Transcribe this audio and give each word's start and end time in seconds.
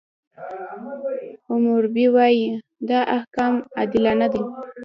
حموربي 1.47 2.05
وایي، 2.15 2.45
دا 2.87 2.99
احکام 3.17 3.53
عادلانه 3.77 4.27
دي. 4.33 4.41